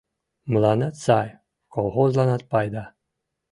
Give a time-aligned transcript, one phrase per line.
[0.51, 1.29] Мыланнат сай,
[1.73, 2.85] колхозланат пайда».